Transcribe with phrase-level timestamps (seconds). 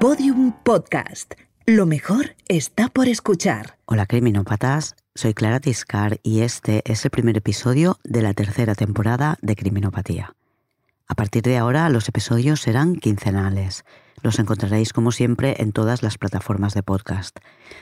[0.00, 1.34] Podium Podcast.
[1.66, 3.76] Lo mejor está por escuchar.
[3.84, 9.36] Hola criminópatas, soy Clara Tiscar y este es el primer episodio de la tercera temporada
[9.42, 10.34] de Criminopatía.
[11.06, 13.84] A partir de ahora los episodios serán quincenales.
[14.22, 17.36] Los encontraréis como siempre en todas las plataformas de podcast.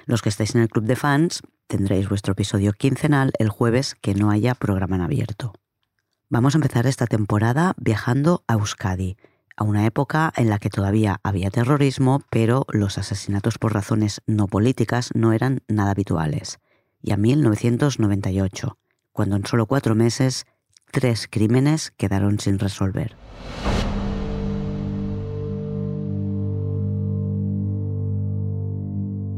[0.07, 4.17] Los que estéis en el club de fans tendréis vuestro episodio quincenal el jueves que
[4.17, 5.53] no haya programa en abierto.
[6.31, 9.17] Vamos a empezar esta temporada viajando a Euskadi,
[9.59, 14.47] a una época en la que todavía había terrorismo, pero los asesinatos por razones no
[14.47, 16.61] políticas no eran nada habituales.
[17.03, 18.79] Y a 1998,
[19.13, 20.47] cuando en solo cuatro meses
[20.93, 23.17] tres crímenes quedaron sin resolver.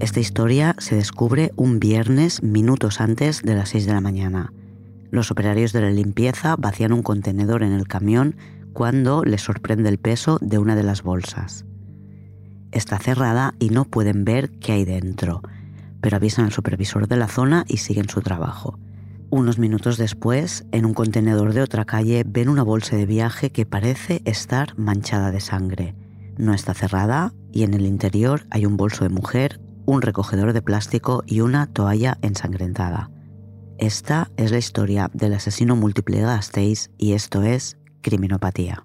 [0.00, 4.52] Esta historia se descubre un viernes minutos antes de las 6 de la mañana.
[5.10, 8.36] Los operarios de la limpieza vacían un contenedor en el camión
[8.72, 11.64] cuando les sorprende el peso de una de las bolsas.
[12.72, 15.42] Está cerrada y no pueden ver qué hay dentro,
[16.00, 18.78] pero avisan al supervisor de la zona y siguen su trabajo.
[19.28, 23.66] Unos minutos después, en un contenedor de otra calle, ven una bolsa de viaje que
[23.66, 25.94] parece estar manchada de sangre.
[26.36, 30.62] No está cerrada y en el interior hay un bolso de mujer, un recogedor de
[30.62, 33.10] plástico y una toalla ensangrentada.
[33.78, 38.84] Esta es la historia del asesino múltiple de Gasteiz y esto es criminopatía.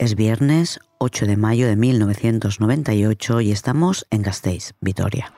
[0.00, 5.34] Es viernes 8 de mayo de 1998 y estamos en Gasteiz, Vitoria.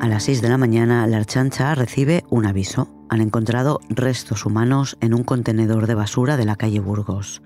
[0.00, 2.88] A las 6 de la mañana, la Archancha recibe un aviso.
[3.10, 7.42] Han encontrado restos humanos en un contenedor de basura de la calle Burgos.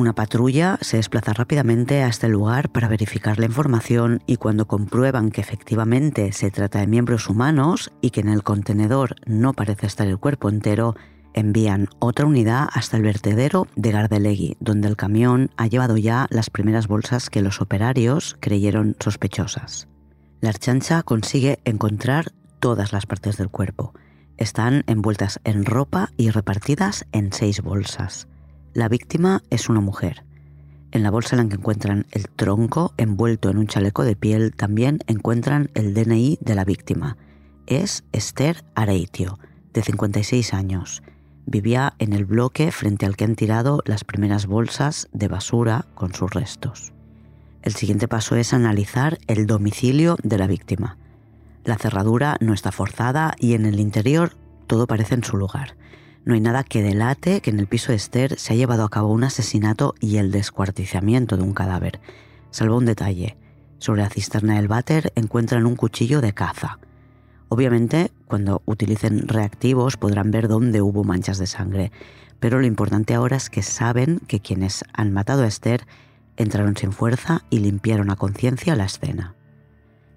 [0.00, 5.30] Una patrulla se desplaza rápidamente a este lugar para verificar la información y cuando comprueban
[5.30, 10.06] que efectivamente se trata de miembros humanos y que en el contenedor no parece estar
[10.06, 10.96] el cuerpo entero,
[11.34, 16.48] envían otra unidad hasta el vertedero de Gardelegui, donde el camión ha llevado ya las
[16.48, 19.86] primeras bolsas que los operarios creyeron sospechosas.
[20.40, 23.92] La archancha consigue encontrar todas las partes del cuerpo.
[24.38, 28.28] Están envueltas en ropa y repartidas en seis bolsas.
[28.72, 30.22] La víctima es una mujer.
[30.92, 34.54] En la bolsa en la que encuentran el tronco envuelto en un chaleco de piel
[34.54, 37.16] también encuentran el DNI de la víctima.
[37.66, 39.40] Es Esther Areitio,
[39.72, 41.02] de 56 años.
[41.46, 46.14] Vivía en el bloque frente al que han tirado las primeras bolsas de basura con
[46.14, 46.92] sus restos.
[47.62, 50.96] El siguiente paso es analizar el domicilio de la víctima.
[51.64, 54.36] La cerradura no está forzada y en el interior
[54.68, 55.74] todo parece en su lugar.
[56.24, 58.90] No hay nada que delate que en el piso de Esther se ha llevado a
[58.90, 62.00] cabo un asesinato y el descuartizamiento de un cadáver,
[62.50, 63.36] salvo un detalle.
[63.78, 66.78] Sobre la cisterna del váter encuentran un cuchillo de caza.
[67.48, 71.90] Obviamente, cuando utilicen reactivos podrán ver dónde hubo manchas de sangre,
[72.38, 75.86] pero lo importante ahora es que saben que quienes han matado a Esther
[76.36, 79.34] entraron sin fuerza y limpiaron a conciencia la escena.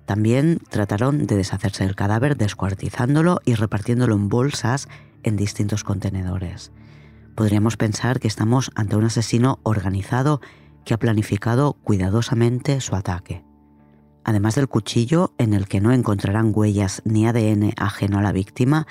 [0.06, 4.90] También trataron de deshacerse del cadáver descuartizándolo y repartiéndolo en bolsas
[5.23, 6.72] en distintos contenedores.
[7.35, 10.41] Podríamos pensar que estamos ante un asesino organizado
[10.85, 13.44] que ha planificado cuidadosamente su ataque.
[14.23, 18.88] Además del cuchillo, en el que no encontrarán huellas ni ADN ajeno a la víctima,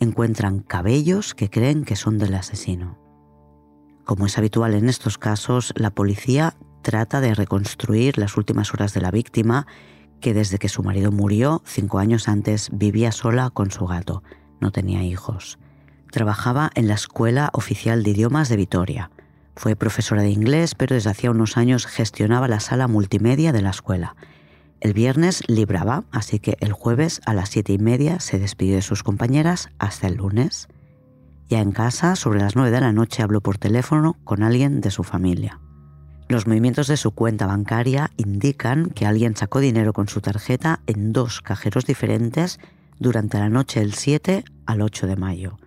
[0.00, 2.98] encuentran cabellos que creen que son del asesino.
[4.04, 9.00] Como es habitual en estos casos, la policía trata de reconstruir las últimas horas de
[9.00, 9.66] la víctima,
[10.20, 14.22] que desde que su marido murió cinco años antes vivía sola con su gato,
[14.60, 15.58] no tenía hijos.
[16.14, 19.10] Trabajaba en la Escuela Oficial de Idiomas de Vitoria.
[19.56, 23.70] Fue profesora de inglés, pero desde hacía unos años gestionaba la sala multimedia de la
[23.70, 24.14] escuela.
[24.80, 28.82] El viernes libraba, así que el jueves a las siete y media se despidió de
[28.82, 30.68] sus compañeras hasta el lunes.
[31.48, 34.92] Ya en casa, sobre las nueve de la noche, habló por teléfono con alguien de
[34.92, 35.58] su familia.
[36.28, 41.12] Los movimientos de su cuenta bancaria indican que alguien sacó dinero con su tarjeta en
[41.12, 42.60] dos cajeros diferentes
[43.00, 45.58] durante la noche del 7 al 8 de mayo.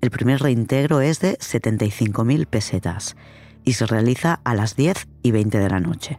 [0.00, 3.16] El primer reintegro es de 75.000 pesetas
[3.64, 6.18] y se realiza a las 10 y 20 de la noche.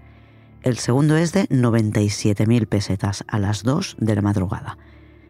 [0.61, 4.77] El segundo es de 97.000 pesetas a las 2 de la madrugada.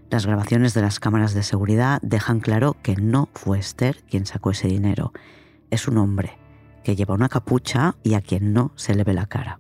[0.09, 4.49] Las grabaciones de las cámaras de seguridad dejan claro que no fue Esther quien sacó
[4.49, 5.13] ese dinero.
[5.69, 6.39] Es un hombre
[6.83, 9.59] que lleva una capucha y a quien no se le ve la cara.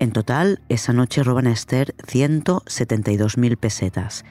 [0.00, 4.24] En total, esa noche roban a Esther 172.000 pesetas,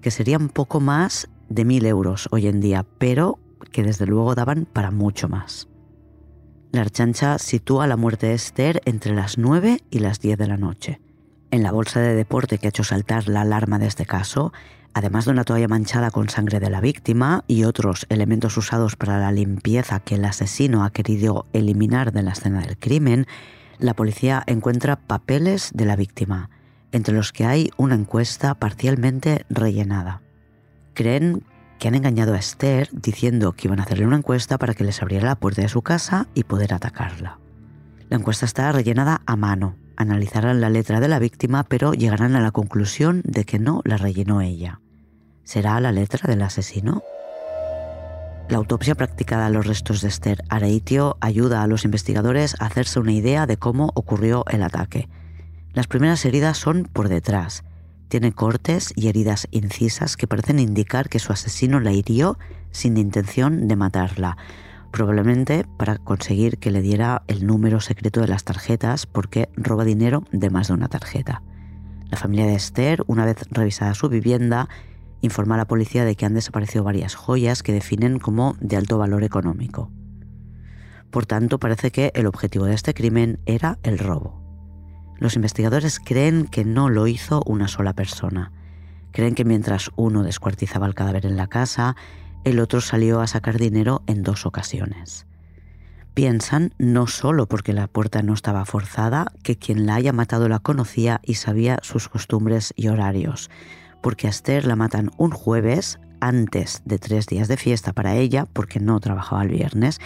[0.00, 3.38] que serían poco más de 1.000 euros hoy en día, pero
[3.70, 5.68] que desde luego daban para mucho más.
[6.72, 10.56] La archancha sitúa la muerte de Esther entre las 9 y las 10 de la
[10.56, 11.00] noche.
[11.50, 14.52] En la bolsa de deporte que ha hecho saltar la alarma de este caso,
[14.94, 19.18] además de una toalla manchada con sangre de la víctima y otros elementos usados para
[19.18, 23.26] la limpieza que el asesino ha querido eliminar de la escena del crimen,
[23.78, 26.50] la policía encuentra papeles de la víctima,
[26.92, 30.22] entre los que hay una encuesta parcialmente rellenada.
[31.00, 31.44] Creen
[31.78, 35.00] que han engañado a Esther diciendo que iban a hacerle una encuesta para que les
[35.00, 37.38] abriera la puerta de su casa y poder atacarla.
[38.10, 39.76] La encuesta está rellenada a mano.
[39.96, 43.96] Analizarán la letra de la víctima, pero llegarán a la conclusión de que no la
[43.96, 44.82] rellenó ella.
[45.42, 47.02] ¿Será la letra del asesino?
[48.50, 53.00] La autopsia practicada a los restos de Esther Areitio ayuda a los investigadores a hacerse
[53.00, 55.08] una idea de cómo ocurrió el ataque.
[55.72, 57.64] Las primeras heridas son por detrás,
[58.10, 62.38] tiene cortes y heridas incisas que parecen indicar que su asesino la hirió
[62.72, 64.36] sin intención de matarla,
[64.90, 70.24] probablemente para conseguir que le diera el número secreto de las tarjetas porque roba dinero
[70.32, 71.42] de más de una tarjeta.
[72.10, 74.68] La familia de Esther, una vez revisada su vivienda,
[75.22, 78.98] informa a la policía de que han desaparecido varias joyas que definen como de alto
[78.98, 79.88] valor económico.
[81.10, 84.49] Por tanto, parece que el objetivo de este crimen era el robo.
[85.20, 88.50] Los investigadores creen que no lo hizo una sola persona.
[89.12, 91.94] Creen que mientras uno descuartizaba el cadáver en la casa,
[92.44, 95.26] el otro salió a sacar dinero en dos ocasiones.
[96.14, 100.58] Piensan, no solo porque la puerta no estaba forzada, que quien la haya matado la
[100.58, 103.50] conocía y sabía sus costumbres y horarios,
[104.00, 108.46] porque a Esther la matan un jueves antes de tres días de fiesta para ella,
[108.52, 110.00] porque no trabajaba el viernes,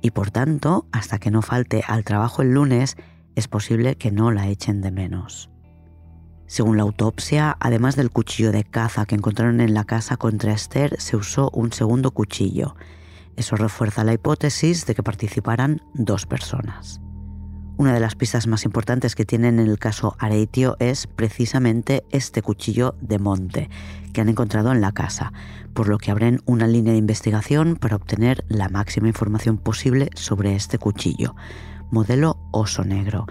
[0.00, 2.96] y por tanto, hasta que no falte al trabajo el lunes,
[3.34, 5.50] es posible que no la echen de menos.
[6.46, 10.96] Según la autopsia, además del cuchillo de caza que encontraron en la casa contra Esther,
[10.98, 12.74] se usó un segundo cuchillo.
[13.36, 17.00] Eso refuerza la hipótesis de que participaran dos personas.
[17.76, 22.42] Una de las pistas más importantes que tienen en el caso Areitio es precisamente este
[22.42, 23.70] cuchillo de monte
[24.12, 25.32] que han encontrado en la casa,
[25.72, 30.56] por lo que abren una línea de investigación para obtener la máxima información posible sobre
[30.56, 31.36] este cuchillo
[31.90, 33.26] modelo Oso Negro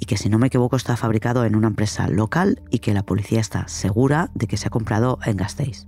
[0.00, 3.04] y que si no me equivoco está fabricado en una empresa local y que la
[3.04, 5.86] policía está segura de que se ha comprado en Gasteiz.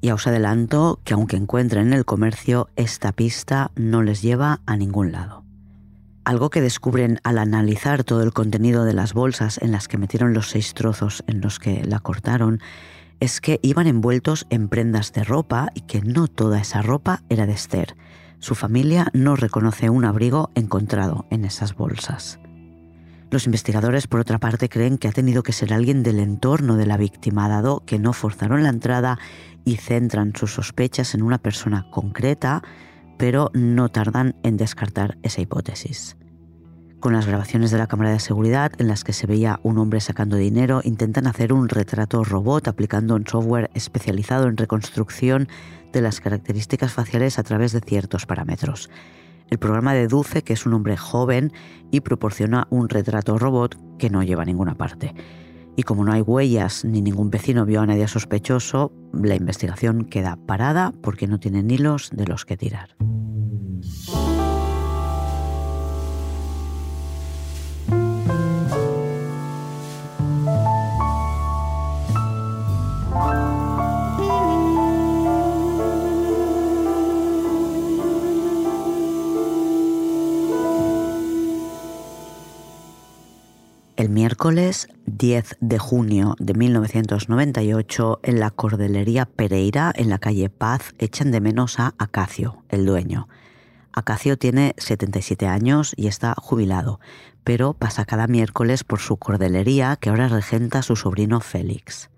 [0.00, 4.76] Y os adelanto que aunque encuentren en el comercio, esta pista no les lleva a
[4.76, 5.44] ningún lado.
[6.24, 10.34] Algo que descubren al analizar todo el contenido de las bolsas en las que metieron
[10.34, 12.60] los seis trozos en los que la cortaron
[13.18, 17.46] es que iban envueltos en prendas de ropa y que no toda esa ropa era
[17.46, 17.96] de Esther,
[18.42, 22.40] su familia no reconoce un abrigo encontrado en esas bolsas.
[23.30, 26.84] Los investigadores, por otra parte, creen que ha tenido que ser alguien del entorno de
[26.84, 29.16] la víctima, dado que no forzaron la entrada
[29.64, 32.62] y centran sus sospechas en una persona concreta,
[33.16, 36.16] pero no tardan en descartar esa hipótesis.
[37.02, 40.00] Con las grabaciones de la cámara de seguridad en las que se veía un hombre
[40.00, 45.48] sacando dinero, intentan hacer un retrato robot aplicando un software especializado en reconstrucción
[45.92, 48.88] de las características faciales a través de ciertos parámetros.
[49.50, 51.52] El programa deduce que es un hombre joven
[51.90, 55.12] y proporciona un retrato robot que no lleva a ninguna parte.
[55.74, 60.36] Y como no hay huellas ni ningún vecino vio a nadie sospechoso, la investigación queda
[60.46, 62.90] parada porque no tienen hilos de los que tirar.
[84.02, 90.92] El miércoles 10 de junio de 1998, en la Cordelería Pereira, en la calle Paz,
[90.98, 93.28] echan de menos a Acacio, el dueño.
[93.92, 96.98] Acacio tiene 77 años y está jubilado,
[97.44, 102.10] pero pasa cada miércoles por su cordelería que ahora regenta su sobrino Félix.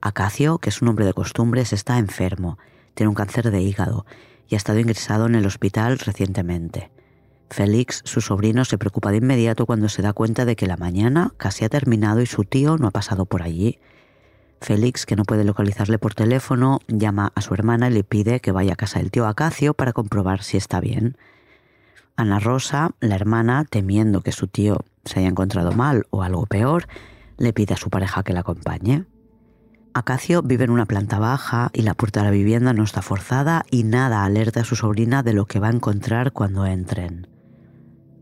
[0.00, 2.58] Acacio, que es un hombre de costumbres, está enfermo,
[2.94, 4.06] tiene un cáncer de hígado
[4.48, 6.90] y ha estado ingresado en el hospital recientemente.
[7.50, 11.32] Félix, su sobrino, se preocupa de inmediato cuando se da cuenta de que la mañana
[11.36, 13.78] casi ha terminado y su tío no ha pasado por allí.
[14.60, 18.52] Félix, que no puede localizarle por teléfono, llama a su hermana y le pide que
[18.52, 21.16] vaya a casa del tío Acacio para comprobar si está bien.
[22.16, 26.88] Ana Rosa, la hermana, temiendo que su tío se haya encontrado mal o algo peor,
[27.36, 29.04] le pide a su pareja que la acompañe.
[29.92, 33.64] Acacio vive en una planta baja y la puerta de la vivienda no está forzada
[33.70, 37.35] y nada alerta a su sobrina de lo que va a encontrar cuando entren.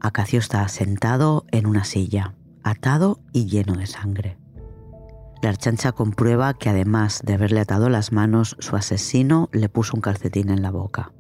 [0.05, 4.37] Acacio está sentado en una silla, atado y lleno de sangre.
[5.43, 10.03] La archancha comprueba que además de haberle atado las manos, su asesino le puso un
[10.03, 11.15] calcetín en la boca.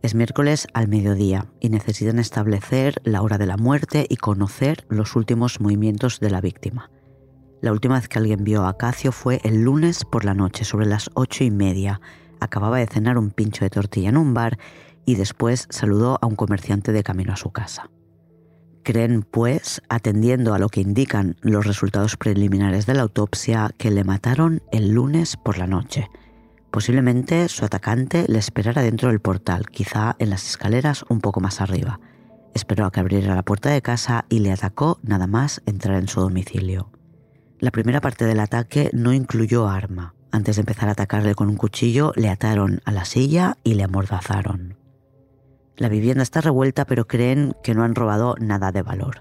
[0.00, 5.14] Es miércoles al mediodía y necesitan establecer la hora de la muerte y conocer los
[5.14, 6.90] últimos movimientos de la víctima.
[7.60, 10.86] La última vez que alguien vio a Acacio fue el lunes por la noche, sobre
[10.86, 12.00] las ocho y media.
[12.40, 14.58] Acababa de cenar un pincho de tortilla en un bar
[15.06, 17.88] y después saludó a un comerciante de camino a su casa.
[18.82, 24.04] Creen, pues, atendiendo a lo que indican los resultados preliminares de la autopsia, que le
[24.04, 26.10] mataron el lunes por la noche
[26.76, 31.62] Posiblemente su atacante le esperara dentro del portal, quizá en las escaleras un poco más
[31.62, 32.00] arriba.
[32.52, 36.06] Esperó a que abriera la puerta de casa y le atacó nada más entrar en
[36.06, 36.90] su domicilio.
[37.60, 40.14] La primera parte del ataque no incluyó arma.
[40.30, 43.84] Antes de empezar a atacarle con un cuchillo, le ataron a la silla y le
[43.84, 44.76] amordazaron.
[45.76, 49.20] La vivienda está revuelta, pero creen que no han robado nada de valor.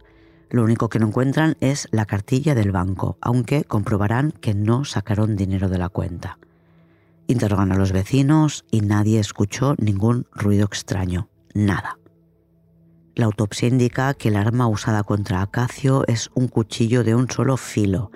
[0.49, 5.35] Lo único que no encuentran es la cartilla del banco, aunque comprobarán que no sacaron
[5.35, 6.37] dinero de la cuenta.
[7.27, 11.97] Interrogan a los vecinos y nadie escuchó ningún ruido extraño, nada.
[13.15, 17.57] La autopsia indica que el arma usada contra Acacio es un cuchillo de un solo
[17.57, 18.11] filo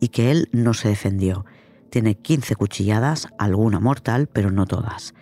[0.00, 1.44] y que él no se defendió.
[1.90, 5.14] Tiene 15 cuchilladas, alguna mortal, pero no todas.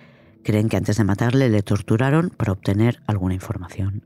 [0.44, 4.02] Creen que antes de matarle le torturaron para obtener alguna información.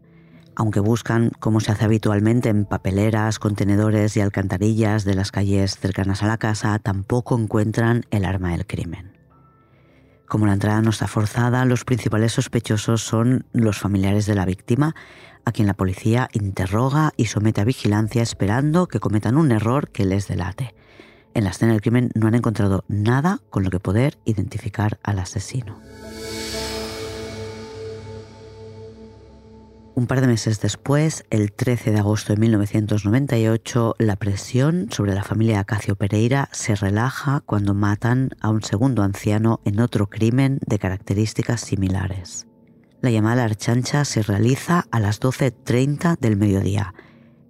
[0.55, 6.23] Aunque buscan, como se hace habitualmente en papeleras, contenedores y alcantarillas de las calles cercanas
[6.23, 9.13] a la casa, tampoco encuentran el arma del crimen.
[10.27, 14.95] Como la entrada no está forzada, los principales sospechosos son los familiares de la víctima,
[15.45, 20.05] a quien la policía interroga y somete a vigilancia esperando que cometan un error que
[20.05, 20.75] les delate.
[21.35, 25.19] En la escena del crimen no han encontrado nada con lo que poder identificar al
[25.19, 25.79] asesino.
[29.97, 35.25] Un par de meses después, el 13 de agosto de 1998, la presión sobre la
[35.25, 40.79] familia Acacio Pereira se relaja cuando matan a un segundo anciano en otro crimen de
[40.79, 42.47] características similares.
[43.01, 46.93] La llamada Archancha se realiza a las 12.30 del mediodía.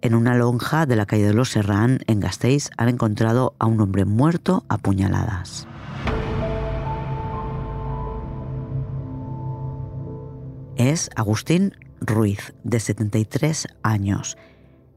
[0.01, 3.81] En una lonja de la calle de los Serrán, en Gasteiz, han encontrado a un
[3.81, 5.67] hombre muerto a puñaladas.
[10.77, 14.37] Es Agustín Ruiz, de 73 años,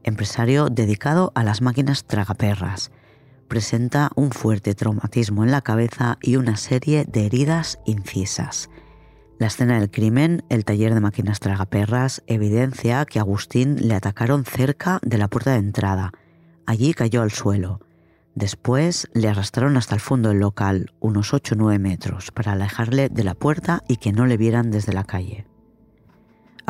[0.04, 2.92] empresario dedicado a las máquinas tragaperras.
[3.48, 8.70] Presenta un fuerte traumatismo en la cabeza y una serie de heridas incisas.
[9.40, 15.00] La escena del crimen, el taller de máquinas tragaperras, evidencia que Agustín le atacaron cerca
[15.02, 16.12] de la puerta de entrada.
[16.66, 17.80] Allí cayó al suelo.
[18.36, 23.10] Después le arrastraron hasta el fondo del local, unos 8 o 9 metros, para alejarle
[23.10, 25.49] de la puerta y que no le vieran desde la calle.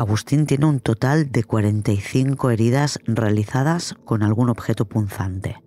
[0.00, 5.62] Agustín tiene un total de 45 heridas realizadas con algún objeto punzante.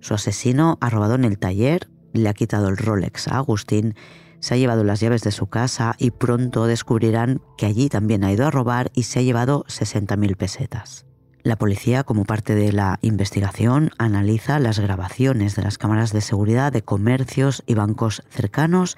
[0.00, 3.94] Su asesino ha robado en el taller, le ha quitado el Rolex a Agustín,
[4.40, 8.32] se ha llevado las llaves de su casa y pronto descubrirán que allí también ha
[8.32, 11.06] ido a robar y se ha llevado 60.000 pesetas.
[11.44, 16.72] La policía, como parte de la investigación, analiza las grabaciones de las cámaras de seguridad
[16.72, 18.96] de comercios y bancos cercanos,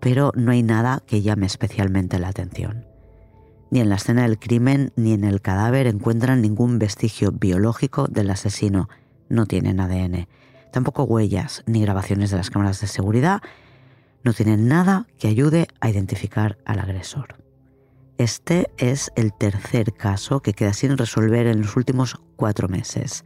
[0.00, 2.91] pero no hay nada que llame especialmente la atención.
[3.72, 8.28] Ni en la escena del crimen ni en el cadáver encuentran ningún vestigio biológico del
[8.28, 8.90] asesino.
[9.30, 10.28] No tienen ADN.
[10.70, 13.40] Tampoco huellas ni grabaciones de las cámaras de seguridad.
[14.24, 17.42] No tienen nada que ayude a identificar al agresor.
[18.18, 23.24] Este es el tercer caso que queda sin resolver en los últimos cuatro meses.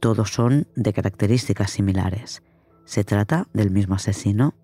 [0.00, 2.42] Todos son de características similares.
[2.84, 4.54] ¿Se trata del mismo asesino?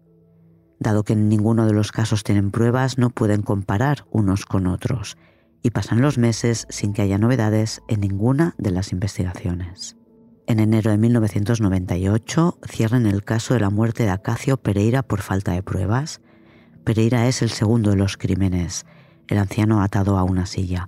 [0.79, 5.17] Dado que en ninguno de los casos tienen pruebas, no pueden comparar unos con otros,
[5.63, 9.97] y pasan los meses sin que haya novedades en ninguna de las investigaciones.
[10.47, 15.53] En enero de 1998 cierran el caso de la muerte de Acacio Pereira por falta
[15.53, 16.21] de pruebas.
[16.85, 18.85] Pereira es el segundo de los crímenes,
[19.29, 20.87] el anciano atado a una silla.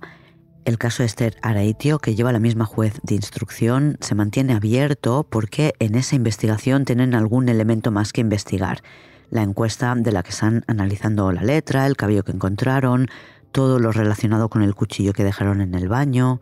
[0.63, 5.73] El caso Esther Araitio, que lleva la misma juez de instrucción, se mantiene abierto porque
[5.79, 8.83] en esa investigación tienen algún elemento más que investigar
[9.29, 13.07] la encuesta de la que están analizando la letra, el cabello que encontraron,
[13.51, 16.39] todo lo relacionado con el cuchillo que dejaron en el baño.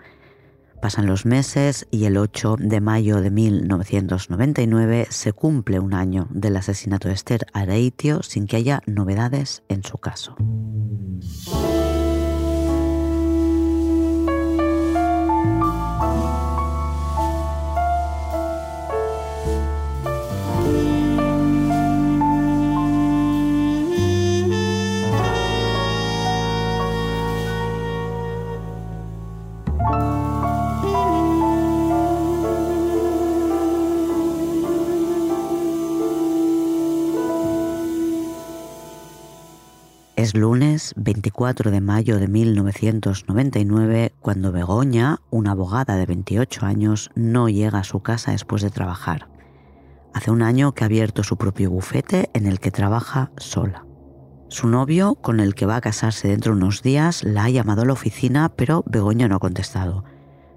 [0.81, 6.57] Pasan los meses y el 8 de mayo de 1999 se cumple un año del
[6.57, 10.35] asesinato de Esther Areitio sin que haya novedades en su caso.
[40.15, 47.49] Es lunes 24 de mayo de 1999 cuando Begoña, una abogada de 28 años, no
[47.49, 49.27] llega a su casa después de trabajar.
[50.13, 53.85] Hace un año que ha abierto su propio bufete en el que trabaja sola.
[54.47, 57.81] Su novio, con el que va a casarse dentro de unos días, la ha llamado
[57.81, 60.05] a la oficina, pero Begoña no ha contestado.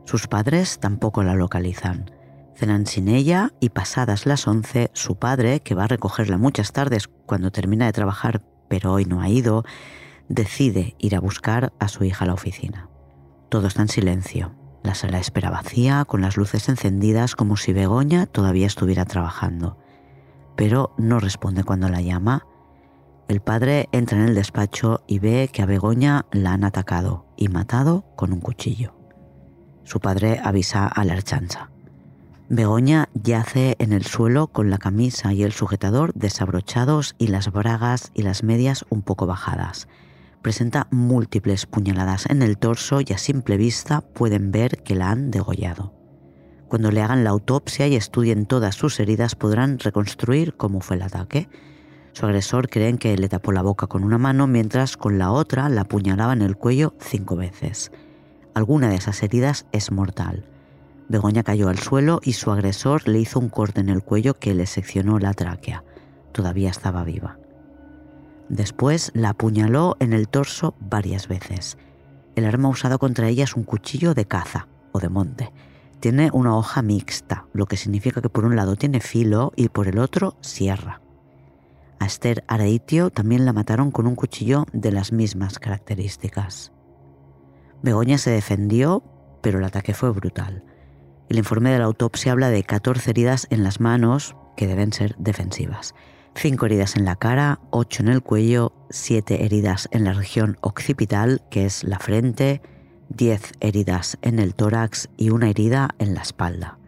[0.05, 2.13] Sus padres tampoco la localizan.
[2.55, 7.09] Cenan sin ella y pasadas las 11, su padre, que va a recogerla muchas tardes
[7.27, 9.65] cuando termina de trabajar pero hoy no ha ido,
[10.29, 12.89] decide ir a buscar a su hija a la oficina.
[13.49, 14.55] Todo está en silencio.
[14.83, 19.79] La sala espera vacía, con las luces encendidas como si Begoña todavía estuviera trabajando.
[20.57, 22.47] Pero no responde cuando la llama.
[23.29, 27.49] El padre entra en el despacho y ve que a Begoña la han atacado y
[27.49, 28.95] matado con un cuchillo.
[29.85, 31.71] Su padre avisa a la archancha.
[32.51, 38.11] Begoña yace en el suelo con la camisa y el sujetador desabrochados y las bragas
[38.15, 39.87] y las medias un poco bajadas.
[40.41, 45.31] Presenta múltiples puñaladas en el torso y a simple vista pueden ver que la han
[45.31, 45.93] degollado.
[46.69, 51.03] Cuando le hagan la autopsia y estudien todas sus heridas podrán reconstruir cómo fue el
[51.03, 51.51] ataque.
[52.13, 55.69] Su agresor creen que le tapó la boca con una mano mientras con la otra
[55.69, 57.93] la apuñalaba en el cuello cinco veces.
[58.55, 60.47] Alguna de esas heridas es mortal.
[61.09, 64.55] Begoña cayó al suelo y su agresor le hizo un corte en el cuello que
[64.55, 65.83] le seccionó la tráquea.
[66.33, 67.39] Todavía estaba viva.
[68.49, 71.79] Después la apuñaló en el torso varias veces.
[72.37, 75.53] El arma usado contra ella es un cuchillo de caza o de monte.
[76.01, 79.89] Tiene una hoja mixta, lo que significa que por un lado tiene filo y por
[79.89, 81.01] el otro sierra.
[81.99, 86.71] A Esther Areitio también la mataron con un cuchillo de las mismas características.
[87.83, 89.03] Begoña se defendió,
[89.41, 90.63] pero el ataque fue brutal.
[91.29, 95.15] El informe de la autopsia habla de 14 heridas en las manos que deben ser
[95.19, 95.95] defensivas.
[96.35, 101.43] 5 heridas en la cara, 8 en el cuello, 7 heridas en la región occipital,
[101.51, 102.63] que es la frente,
[103.11, 106.79] 10 heridas en el tórax y una herida en la espalda.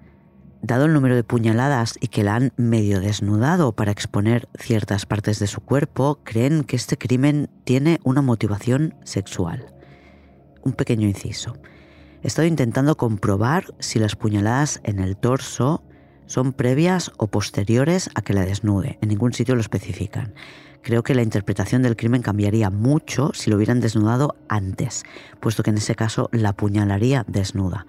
[0.63, 5.39] Dado el número de puñaladas y que la han medio desnudado para exponer ciertas partes
[5.39, 9.75] de su cuerpo, creen que este crimen tiene una motivación sexual.
[10.63, 11.57] Un pequeño inciso.
[12.23, 15.83] He estado intentando comprobar si las puñaladas en el torso
[16.27, 18.99] son previas o posteriores a que la desnude.
[19.01, 20.35] En ningún sitio lo especifican.
[20.83, 25.05] Creo que la interpretación del crimen cambiaría mucho si lo hubieran desnudado antes,
[25.41, 27.87] puesto que en ese caso la puñalaría desnuda.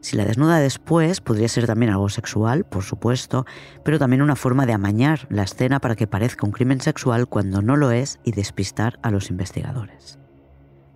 [0.00, 3.46] Si la desnuda después, podría ser también algo sexual, por supuesto,
[3.84, 7.62] pero también una forma de amañar la escena para que parezca un crimen sexual cuando
[7.62, 10.18] no lo es y despistar a los investigadores.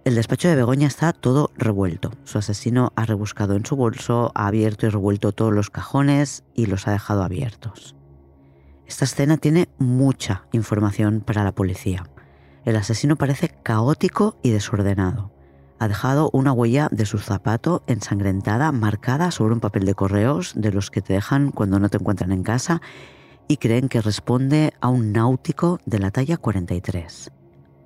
[0.04, 2.10] El despacho de Begoña está todo revuelto.
[2.24, 6.66] Su asesino ha rebuscado en su bolso, ha abierto y revuelto todos los cajones y
[6.66, 7.94] los ha dejado abiertos.
[8.84, 12.04] Esta escena tiene mucha información para la policía.
[12.64, 15.30] El asesino parece caótico y desordenado.
[15.78, 20.72] Ha dejado una huella de su zapato ensangrentada marcada sobre un papel de correos de
[20.72, 22.82] los que te dejan cuando no te encuentran en casa
[23.46, 27.30] y creen que responde a un náutico de la talla 43.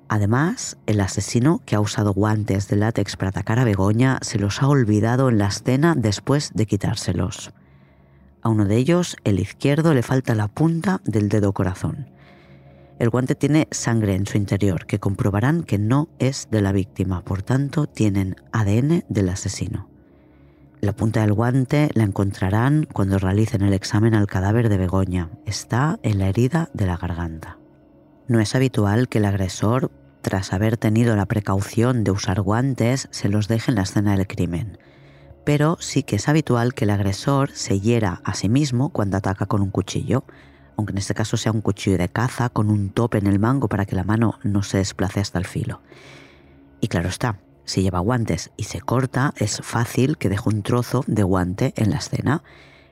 [0.08, 4.62] Además, el asesino, que ha usado guantes de látex para atacar a Begoña, se los
[4.62, 7.52] ha olvidado en la escena después de quitárselos.
[8.42, 12.08] A uno de ellos, el izquierdo, le falta la punta del dedo corazón.
[13.00, 17.22] El guante tiene sangre en su interior, que comprobarán que no es de la víctima,
[17.22, 19.88] por tanto tienen ADN del asesino.
[20.80, 25.30] La punta del guante la encontrarán cuando realicen el examen al cadáver de Begoña.
[25.44, 27.58] Está en la herida de la garganta.
[28.28, 33.28] No es habitual que el agresor, tras haber tenido la precaución de usar guantes, se
[33.28, 34.78] los deje en la escena del crimen.
[35.44, 39.46] Pero sí que es habitual que el agresor se hiera a sí mismo cuando ataca
[39.46, 40.24] con un cuchillo,
[40.76, 43.68] aunque en este caso sea un cuchillo de caza con un tope en el mango
[43.68, 45.80] para que la mano no se desplace hasta el filo.
[46.80, 51.04] Y claro está, si lleva guantes y se corta, es fácil que deje un trozo
[51.06, 52.42] de guante en la escena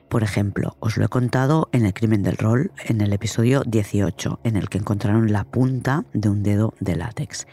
[0.09, 4.39] por ejemplo, os lo he contado en el crimen del rol, en el episodio 18,
[4.43, 7.47] en el que encontraron la punta de un dedo de látex.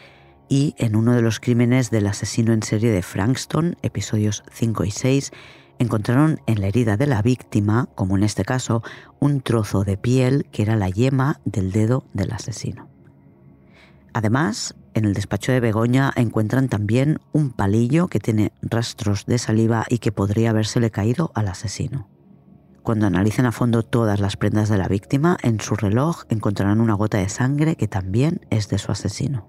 [0.49, 4.91] Y en uno de los crímenes del asesino en serie de Frankston, episodios 5 y
[4.91, 5.33] 6,
[5.79, 8.83] encontraron en la herida de la víctima, como en este caso,
[9.19, 12.89] un trozo de piel que era la yema del dedo del asesino.
[14.13, 19.87] Además, en el despacho de Begoña encuentran también un palillo que tiene rastros de saliva
[19.89, 22.12] y que podría habérsele caído al asesino.
[22.83, 26.95] Cuando analicen a fondo todas las prendas de la víctima, en su reloj encontrarán una
[26.95, 29.49] gota de sangre que también es de su asesino.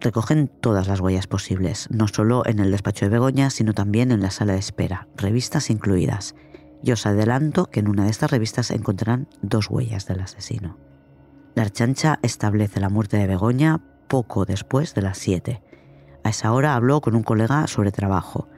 [0.00, 4.20] Recogen todas las huellas posibles, no solo en el despacho de Begoña, sino también en
[4.20, 6.34] la sala de espera, revistas incluidas.
[6.82, 10.78] Y os adelanto que en una de estas revistas encontrarán dos huellas del asesino.
[11.54, 15.62] La archancha establece la muerte de Begoña poco después de las 7.
[16.24, 18.48] A esa hora habló con un colega sobre trabajo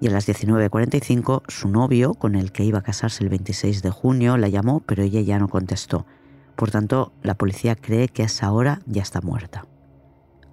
[0.00, 3.90] y a las 19.45 su novio, con el que iba a casarse el 26 de
[3.90, 6.06] junio, la llamó, pero ella ya no contestó.
[6.54, 9.66] Por tanto, la policía cree que a esa hora ya está muerta.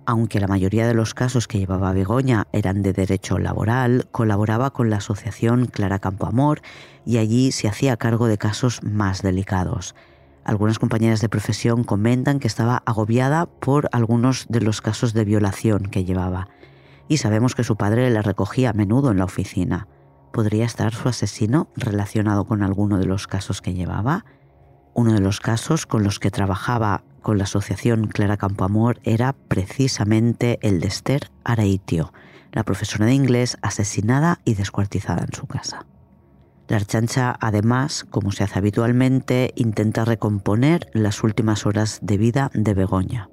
[0.05, 4.89] Aunque la mayoría de los casos que llevaba Begoña eran de derecho laboral, colaboraba con
[4.89, 6.61] la asociación Clara Campo Amor
[7.05, 9.95] y allí se hacía cargo de casos más delicados.
[10.43, 15.83] Algunas compañeras de profesión comentan que estaba agobiada por algunos de los casos de violación
[15.83, 16.49] que llevaba
[17.07, 19.87] y sabemos que su padre la recogía a menudo en la oficina.
[20.31, 24.25] ¿Podría estar su asesino relacionado con alguno de los casos que llevaba?
[24.93, 30.59] Uno de los casos con los que trabajaba con la asociación Clara Campoamor era precisamente
[30.61, 32.13] el de Esther Araitio,
[32.51, 35.85] la profesora de inglés asesinada y descuartizada en su casa.
[36.67, 42.73] La archancha, además, como se hace habitualmente, intenta recomponer las últimas horas de vida de
[42.73, 43.29] Begoña.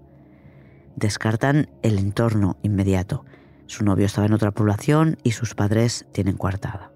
[0.96, 3.24] Descartan el entorno inmediato.
[3.70, 6.90] Su novio estaba en otra población y sus padres tienen coartada.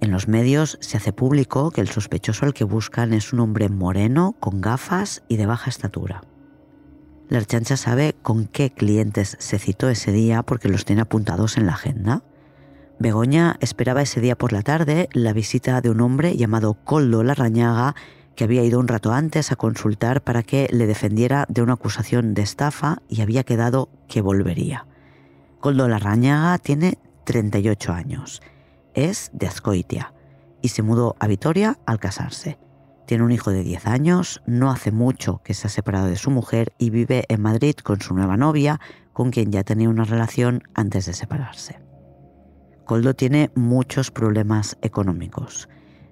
[0.00, 3.68] En los medios se hace público que el sospechoso al que buscan es un hombre
[3.68, 6.22] moreno, con gafas y de baja estatura.
[7.28, 11.66] La archancha sabe con qué clientes se citó ese día porque los tiene apuntados en
[11.66, 12.22] la agenda.
[13.00, 17.96] Begoña esperaba ese día por la tarde la visita de un hombre llamado Coldo Larrañaga
[18.36, 22.32] que había ido un rato antes a consultar para que le defendiera de una acusación
[22.32, 24.86] de estafa y había quedado que volvería.
[25.60, 28.42] Coldo Larrañaga tiene 38 años
[28.94, 30.12] es de Azcoitia
[30.62, 32.58] y se mudó a Vitoria al casarse.
[33.06, 36.30] Tiene un hijo de 10 años, no hace mucho que se ha separado de su
[36.30, 38.80] mujer y vive en Madrid con su nueva novia,
[39.12, 41.80] con quien ya tenía una relación antes de separarse.
[42.84, 45.68] Coldo tiene muchos problemas económicos.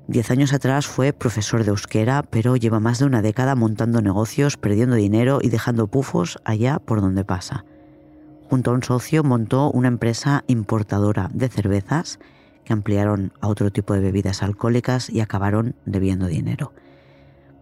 [0.06, 4.56] Diez años atrás fue profesor de euskera, pero lleva más de una década montando negocios,
[4.56, 7.64] perdiendo dinero y dejando pufos allá por donde pasa.
[8.48, 12.18] Junto a un socio montó una empresa importadora de cervezas
[12.64, 16.72] que ampliaron a otro tipo de bebidas alcohólicas y acabaron debiendo dinero.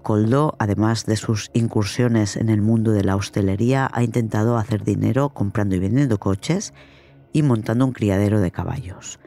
[0.04, 5.30] Coldo, además de sus incursiones en el mundo de la hostelería, ha intentado hacer dinero
[5.30, 6.72] comprando y vendiendo coches
[7.32, 9.18] y montando un criadero de caballos.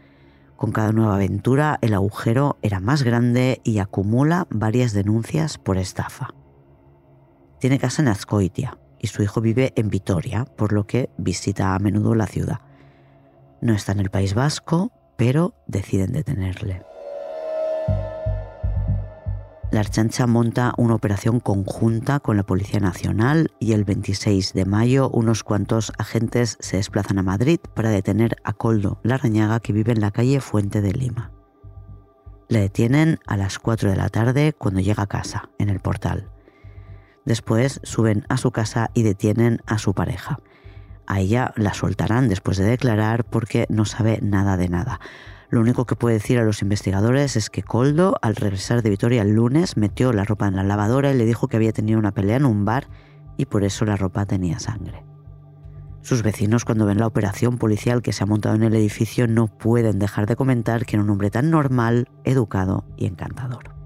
[0.55, 6.33] Con cada nueva aventura el agujero era más grande y acumula varias denuncias por estafa.
[7.59, 11.79] Tiene casa en Azcoitia y su hijo vive en Vitoria, por lo que visita a
[11.79, 12.59] menudo la ciudad.
[13.61, 16.83] No está en el País Vasco, pero deciden detenerle.
[19.71, 25.11] La Archancha monta una operación conjunta con la Policía Nacional y el 26 de mayo
[25.11, 30.01] unos cuantos agentes se desplazan a Madrid para detener a Coldo Larrañaga que vive en
[30.01, 31.31] la calle Fuente de Lima.
[32.47, 36.31] Le detienen a las 4 de la tarde cuando llega a casa, en el portal.
[37.29, 40.39] Después suben a su casa y detienen a su pareja.
[41.05, 44.99] A ella la soltarán después de declarar porque no sabe nada de nada.
[45.51, 49.21] Lo único que puede decir a los investigadores es que Coldo, al regresar de Vitoria
[49.21, 52.15] el lunes, metió la ropa en la lavadora y le dijo que había tenido una
[52.15, 52.87] pelea en un bar
[53.37, 55.05] y por eso la ropa tenía sangre.
[56.01, 59.45] Sus vecinos cuando ven la operación policial que se ha montado en el edificio no
[59.45, 63.78] pueden dejar de comentar que era un hombre tan normal, educado y encantador.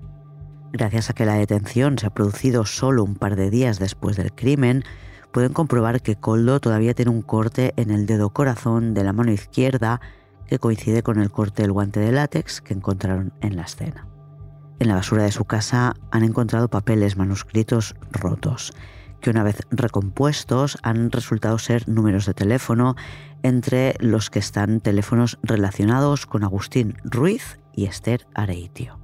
[0.73, 4.33] Gracias a que la detención se ha producido solo un par de días después del
[4.33, 4.83] crimen,
[5.31, 9.31] pueden comprobar que Coldo todavía tiene un corte en el dedo corazón de la mano
[9.31, 10.01] izquierda
[10.47, 14.07] que coincide con el corte del guante de látex que encontraron en la escena.
[14.79, 18.73] En la basura de su casa han encontrado papeles manuscritos rotos,
[19.21, 22.95] que una vez recompuestos han resultado ser números de teléfono,
[23.43, 29.02] entre los que están teléfonos relacionados con Agustín Ruiz y Esther Areitio.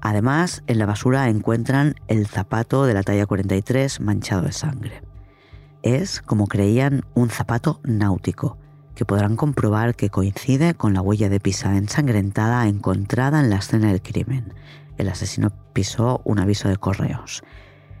[0.00, 5.10] Además, en la basura encuentran el zapato de la talla 43 manchado de sangre
[5.82, 8.58] es, como creían, un zapato náutico,
[8.94, 13.88] que podrán comprobar que coincide con la huella de pisada ensangrentada encontrada en la escena
[13.88, 14.52] del crimen.
[14.98, 17.42] El asesino pisó un aviso de correos.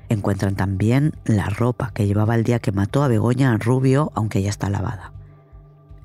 [0.08, 4.50] Encuentran también la ropa que llevaba el día que mató a Begoña Rubio, aunque ya
[4.50, 5.12] está lavada.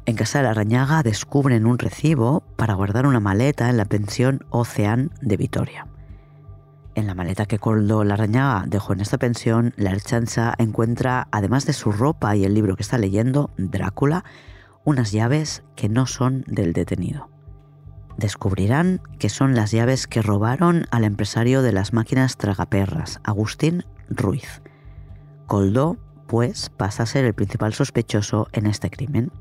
[0.07, 4.45] En casa de la Rañaga descubren un recibo para guardar una maleta en la pensión
[4.51, 5.87] Ocean de Vitoria.
[6.93, 11.73] En la maleta que Coldo Larrañaga dejó en esta pensión, la Erchanza encuentra, además de
[11.73, 14.23] su ropa y el libro que está leyendo, Drácula,
[14.83, 17.29] unas llaves que no son del detenido.
[18.15, 24.61] Descubrirán que son las llaves que robaron al empresario de las máquinas tragaperras, Agustín Ruiz.
[25.47, 29.31] Coldo, pues, pasa a ser el principal sospechoso en este crimen.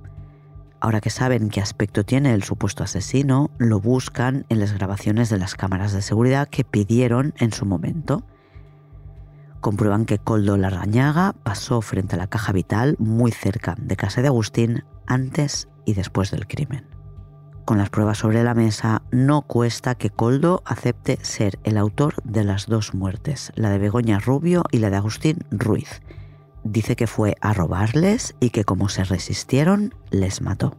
[0.85, 5.38] Ahora que saben qué aspecto tiene el supuesto asesino, lo buscan en las grabaciones de
[5.38, 8.23] las cámaras de seguridad que pidieron en su momento.
[9.62, 14.29] comprueban que Coldo Larrañaga pasó frente a la caja vital muy cerca de casa de
[14.29, 16.87] Agustín antes y después del crimen.
[17.64, 22.44] Con las pruebas sobre la mesa, no cuesta que Coldo acepte ser el autor de
[22.44, 26.03] las dos muertes, la de Begoña Rubio y la de Agustín Ruiz.
[26.64, 30.79] Dice que fue a robarles y que como se resistieron, les mató.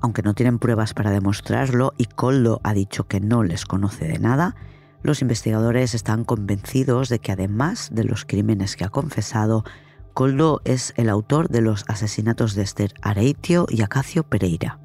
[0.00, 4.18] Aunque no tienen pruebas para demostrarlo y Coldo ha dicho que no les conoce de
[4.18, 4.54] nada,
[5.02, 9.64] los investigadores están convencidos de que además de los crímenes que ha confesado,
[10.12, 14.78] Coldo es el autor de los asesinatos de Esther Areitio y Acacio Pereira.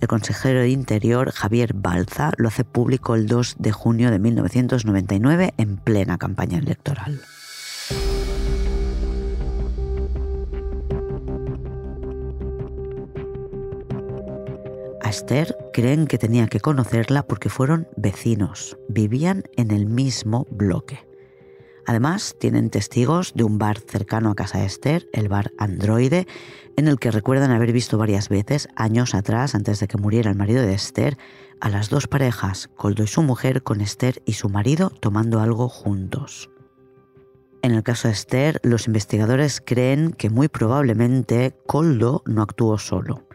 [0.00, 5.54] El consejero de Interior, Javier Balza, lo hace público el 2 de junio de 1999
[5.56, 7.20] en plena campaña electoral.
[15.08, 21.08] A Esther creen que tenía que conocerla porque fueron vecinos, vivían en el mismo bloque.
[21.86, 26.26] Además, tienen testigos de un bar cercano a casa de Esther, el bar Androide,
[26.76, 30.36] en el que recuerdan haber visto varias veces, años atrás, antes de que muriera el
[30.36, 31.16] marido de Esther,
[31.58, 35.70] a las dos parejas, Coldo y su mujer, con Esther y su marido tomando algo
[35.70, 36.50] juntos.
[37.62, 43.27] En el caso de Esther, los investigadores creen que muy probablemente Coldo no actuó solo.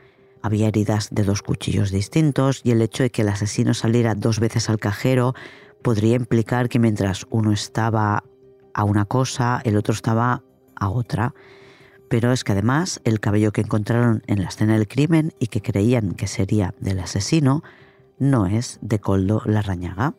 [0.43, 4.41] Había heridas de dos cuchillos distintos y el hecho de que el asesino saliera dos
[4.41, 5.33] veces al cajero
[5.81, 8.25] podría implicar que mientras uno estaba
[8.73, 10.43] a una cosa, el otro estaba
[10.75, 11.33] a otra.
[12.09, 15.61] Pero es que además el cabello que encontraron en la escena del crimen y que
[15.61, 17.63] creían que sería del asesino
[18.19, 20.13] no es de Coldo Larrañaga,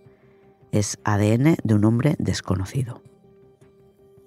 [0.72, 3.02] es ADN de un hombre desconocido.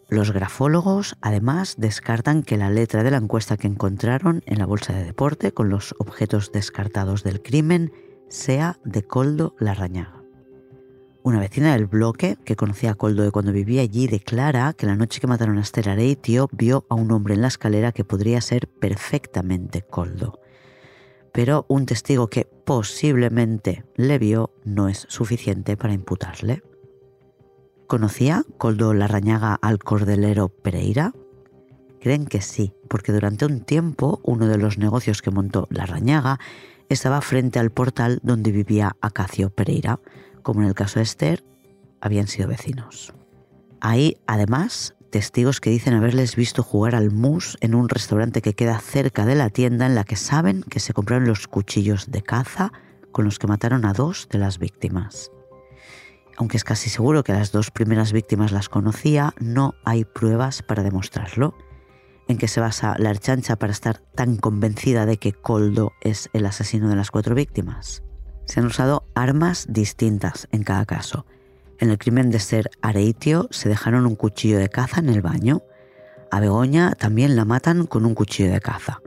[0.10, 4.94] Los grafólogos además descartan que la letra de la encuesta que encontraron en la bolsa
[4.94, 7.92] de deporte con los objetos descartados del crimen
[8.30, 10.24] sea de Coldo Larrañaga.
[11.24, 14.96] Una vecina del bloque, que conocía a Coldo de cuando vivía allí, declara que la
[14.96, 18.40] noche que mataron a Esther Areitio vio a un hombre en la escalera que podría
[18.40, 20.40] ser perfectamente Coldo.
[21.34, 26.64] Pero un testigo que posiblemente le vio no es suficiente para imputarle.
[27.88, 31.14] ¿Conocía Coldo Larrañaga al cordelero Pereira?
[32.02, 36.38] Creen que sí, porque durante un tiempo uno de los negocios que montó Larrañaga
[36.90, 40.02] estaba frente al portal donde vivía Acacio Pereira.
[40.44, 41.46] Como en el caso de Esther,
[42.02, 43.14] habían sido vecinos.
[43.80, 48.80] Hay, además, testigos que dicen haberles visto jugar al mus en un restaurante que queda
[48.80, 52.74] cerca de la tienda en la que saben que se compraron los cuchillos de caza
[53.14, 55.32] con los que mataron a dos de las víctimas
[56.38, 60.84] aunque es casi seguro que las dos primeras víctimas las conocía, no hay pruebas para
[60.84, 61.56] demostrarlo.
[62.28, 66.46] ¿En qué se basa la archancha para estar tan convencida de que Coldo es el
[66.46, 68.04] asesino de las cuatro víctimas?
[68.46, 71.26] Se han usado armas distintas en cada caso.
[71.80, 75.64] En el crimen de Ser Areitio se dejaron un cuchillo de caza en el baño.
[76.32, 79.02] A Begoña también la matan con un cuchillo de caza.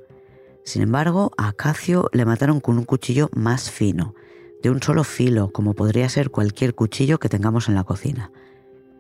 [0.64, 4.14] Sin embargo, a Acacio le mataron con un cuchillo más fino,
[4.62, 8.30] de un solo filo, como podría ser cualquier cuchillo que tengamos en la cocina.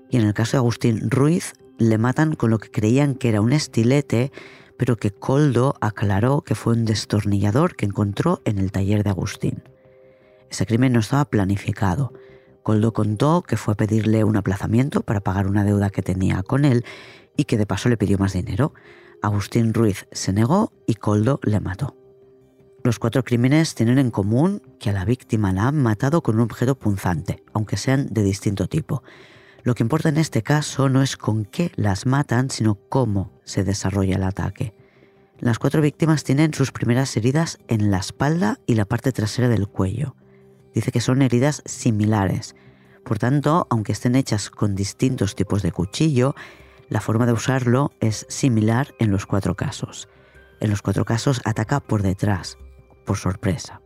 [0.08, 3.40] Y en el caso de Agustín Ruiz, le matan con lo que creían que era
[3.40, 4.32] un estilete,
[4.76, 9.62] pero que Coldo aclaró que fue un destornillador que encontró en el taller de Agustín.
[10.50, 12.12] Ese crimen no estaba planificado.
[12.62, 16.64] Coldo contó que fue a pedirle un aplazamiento para pagar una deuda que tenía con
[16.64, 16.84] él
[17.36, 18.74] y que de paso le pidió más dinero.
[19.22, 21.99] Agustín Ruiz se negó y Coldo le mató.
[22.82, 26.42] Los cuatro crímenes tienen en común que a la víctima la han matado con un
[26.42, 29.02] objeto punzante, aunque sean de distinto tipo.
[29.62, 33.64] Lo que importa en este caso no es con qué las matan, sino cómo se
[33.64, 34.72] desarrolla el ataque.
[35.38, 39.68] Las cuatro víctimas tienen sus primeras heridas en la espalda y la parte trasera del
[39.68, 40.16] cuello.
[40.72, 42.56] Dice que son heridas similares.
[43.04, 46.34] Por tanto, aunque estén hechas con distintos tipos de cuchillo,
[46.88, 50.08] la forma de usarlo es similar en los cuatro casos.
[50.60, 52.58] En los cuatro casos ataca por detrás,
[53.04, 53.80] por sorpresa.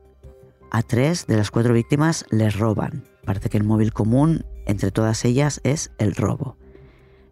[0.71, 3.05] A tres de las cuatro víctimas les roban.
[3.25, 6.57] Parece que el móvil común entre todas ellas es el robo.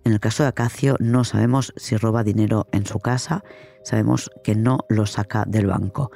[0.04, 3.44] En el caso de Acacio no sabemos si roba dinero en su casa,
[3.84, 6.10] sabemos que no lo saca del banco.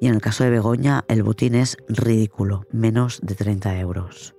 [0.00, 4.34] Y en el caso de Begoña el botín es ridículo, menos de 30 euros.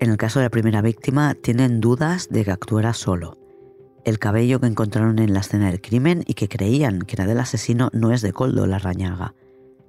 [0.00, 3.36] En el caso de la primera víctima tienen dudas de que actuara solo.
[4.04, 7.40] El cabello que encontraron en la escena del crimen y que creían que era del
[7.40, 9.34] asesino no es de Coldo la rañaga.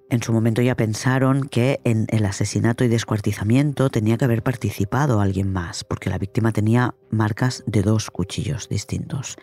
[0.09, 5.21] En su momento ya pensaron que en el asesinato y descuartizamiento tenía que haber participado
[5.21, 9.37] alguien más, porque la víctima tenía marcas de dos cuchillos distintos.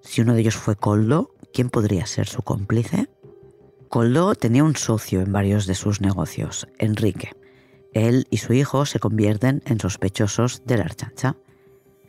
[0.00, 3.10] Si uno de ellos fue Coldo, ¿quién podría ser su cómplice?
[3.88, 7.32] Coldo tenía un socio en varios de sus negocios, Enrique.
[7.92, 11.36] Él y su hijo se convierten en sospechosos de la archacha.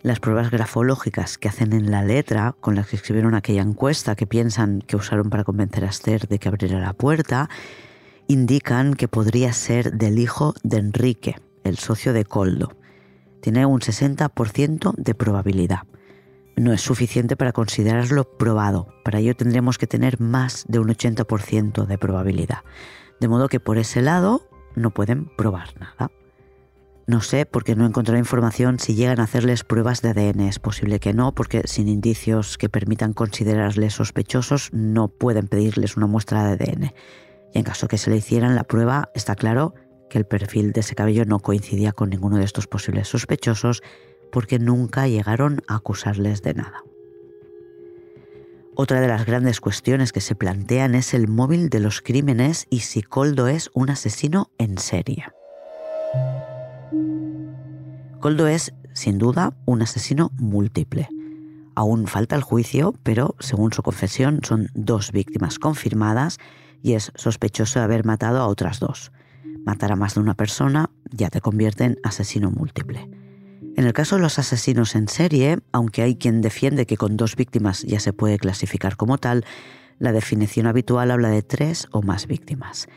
[0.03, 4.27] Las pruebas grafológicas que hacen en la letra, con las que escribieron aquella encuesta que
[4.27, 7.49] piensan que usaron para convencer a Esther de que abriera la puerta,
[8.27, 12.75] indican que podría ser del hijo de Enrique, el socio de Coldo.
[13.39, 15.83] Tiene un 60% de probabilidad.
[16.57, 18.89] No es suficiente para considerarlo probado.
[19.05, 22.59] Para ello tendríamos que tener más de un 80% de probabilidad.
[23.21, 26.11] De modo que por ese lado no pueden probar nada.
[27.05, 30.41] No sé porque no he encontrado información si llegan a hacerles pruebas de ADN.
[30.41, 36.07] Es posible que no, porque sin indicios que permitan considerarles sospechosos no pueden pedirles una
[36.07, 36.93] muestra de ADN.
[37.53, 39.73] Y en caso que se le hicieran la prueba, está claro
[40.09, 43.81] que el perfil de ese cabello no coincidía con ninguno de estos posibles sospechosos
[44.31, 46.83] porque nunca llegaron a acusarles de nada.
[48.75, 52.79] Otra de las grandes cuestiones que se plantean es el móvil de los crímenes y
[52.79, 55.25] si Coldo es un asesino en serie.
[58.19, 61.09] Coldo es, sin duda, un asesino múltiple.
[61.75, 66.37] Aún falta el juicio, pero según su confesión son dos víctimas confirmadas
[66.81, 69.11] y es sospechoso de haber matado a otras dos.
[69.65, 73.09] Matar a más de una persona ya te convierte en asesino múltiple.
[73.75, 77.35] En el caso de los asesinos en serie, aunque hay quien defiende que con dos
[77.35, 79.45] víctimas ya se puede clasificar como tal,
[79.99, 82.87] la definición habitual habla de tres o más víctimas.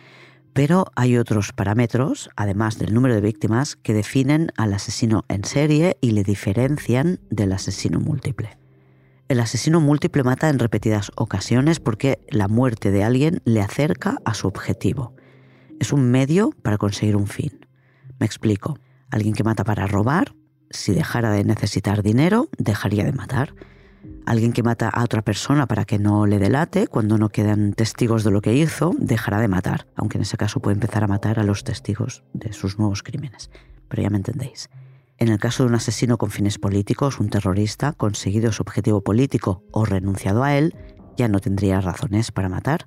[0.56, 5.98] Pero hay otros parámetros, además del número de víctimas, que definen al asesino en serie
[6.00, 8.56] y le diferencian del asesino múltiple.
[9.28, 14.32] El asesino múltiple mata en repetidas ocasiones porque la muerte de alguien le acerca a
[14.32, 15.14] su objetivo.
[15.78, 17.66] Es un medio para conseguir un fin.
[18.18, 18.78] Me explico.
[19.10, 20.34] Alguien que mata para robar,
[20.70, 23.52] si dejara de necesitar dinero, dejaría de matar
[24.26, 28.24] alguien que mata a otra persona para que no le delate, cuando no quedan testigos
[28.24, 31.38] de lo que hizo, dejará de matar, aunque en ese caso puede empezar a matar
[31.38, 33.50] a los testigos de sus nuevos crímenes.
[33.88, 34.68] Pero ya me entendéis.
[35.18, 39.62] En el caso de un asesino con fines políticos, un terrorista, conseguido su objetivo político
[39.70, 40.74] o renunciado a él,
[41.16, 42.86] ya no tendría razones para matar.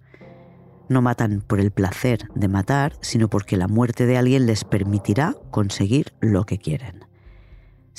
[0.90, 5.36] No matan por el placer de matar, sino porque la muerte de alguien les permitirá
[5.50, 7.09] conseguir lo que quieren.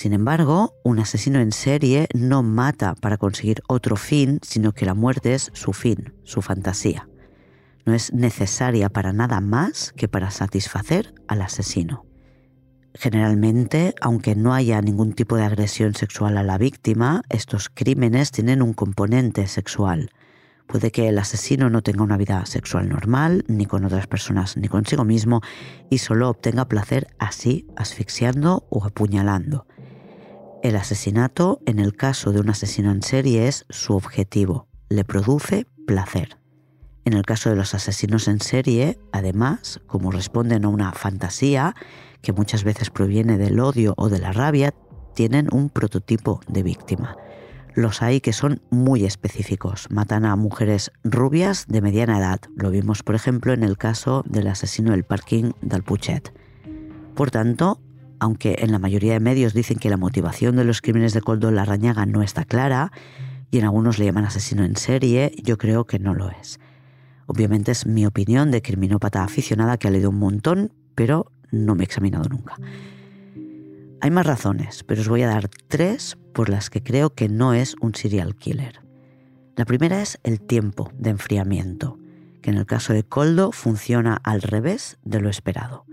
[0.00, 4.94] Sin embargo, un asesino en serie no mata para conseguir otro fin, sino que la
[4.94, 7.06] muerte es su fin, su fantasía.
[7.84, 12.06] No es necesaria para nada más que para satisfacer al asesino.
[12.94, 18.62] Generalmente, aunque no haya ningún tipo de agresión sexual a la víctima, estos crímenes tienen
[18.62, 20.12] un componente sexual.
[20.66, 24.68] Puede que el asesino no tenga una vida sexual normal, ni con otras personas, ni
[24.68, 25.42] consigo mismo,
[25.90, 29.66] y solo obtenga placer así, asfixiando o apuñalando.
[30.62, 35.66] El asesinato, en el caso de un asesino en serie, es su objetivo, le produce
[35.86, 36.36] placer.
[37.06, 41.74] En el caso de los asesinos en serie, además, como responden a una fantasía
[42.20, 44.74] que muchas veces proviene del odio o de la rabia,
[45.14, 47.16] tienen un prototipo de víctima.
[47.74, 49.86] Los hay que son muy específicos.
[49.90, 52.40] Matan a mujeres rubias de mediana edad.
[52.54, 56.34] Lo vimos, por ejemplo, en el caso del asesino del parking del Puchet.
[57.14, 57.80] Por tanto,
[58.20, 61.50] aunque en la mayoría de medios dicen que la motivación de los crímenes de Coldo
[61.50, 62.92] Larrañaga no está clara,
[63.50, 66.60] y en algunos le llaman asesino en serie, yo creo que no lo es.
[67.26, 71.82] Obviamente es mi opinión de criminópata aficionada que ha leído un montón, pero no me
[71.82, 72.56] he examinado nunca.
[74.02, 77.54] Hay más razones, pero os voy a dar tres por las que creo que no
[77.54, 78.80] es un serial killer.
[79.56, 81.98] La primera es el tiempo de enfriamiento,
[82.40, 85.89] que en el caso de Coldo funciona al revés de lo esperado.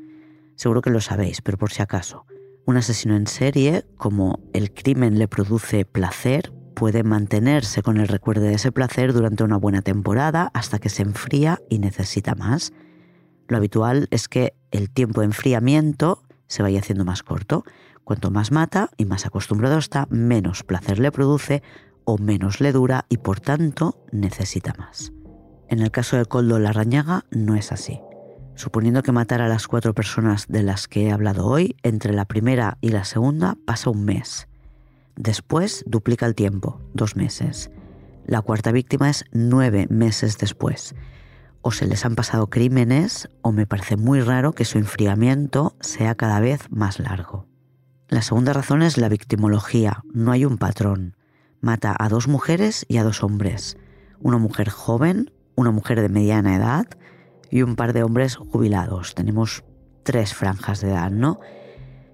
[0.57, 2.25] Seguro que lo sabéis, pero por si acaso.
[2.65, 8.41] Un asesino en serie, como el crimen le produce placer, puede mantenerse con el recuerdo
[8.41, 12.73] de ese placer durante una buena temporada hasta que se enfría y necesita más.
[13.47, 17.63] Lo habitual es que el tiempo de enfriamiento se vaya haciendo más corto.
[18.03, 21.61] Cuanto más mata y más acostumbrado está, menos placer le produce
[22.03, 25.13] o menos le dura y por tanto necesita más.
[25.69, 27.99] En el caso de Coldo Larrañaga no es así
[28.57, 32.25] suponiendo que matar a las cuatro personas de las que he hablado hoy, entre la
[32.25, 34.47] primera y la segunda pasa un mes.
[35.15, 37.71] Después duplica el tiempo, dos meses.
[38.25, 40.95] La cuarta víctima es nueve meses después.
[41.61, 46.15] O se les han pasado crímenes o me parece muy raro que su enfriamiento sea
[46.15, 47.47] cada vez más largo.
[48.09, 50.03] La segunda razón es la victimología.
[50.13, 51.15] No hay un patrón.
[51.61, 53.77] Mata a dos mujeres y a dos hombres.
[54.19, 56.87] Una mujer joven, una mujer de mediana edad
[57.49, 59.15] y un par de hombres jubilados.
[59.15, 59.63] Tenemos
[60.03, 61.39] tres franjas de edad, ¿no?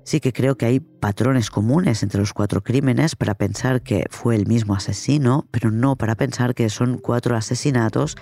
[0.03, 4.35] Sí que creo que hay patrones comunes entre los cuatro crímenes para pensar que fue
[4.35, 8.17] el mismo asesino, pero no para pensar que son cuatro asesinatos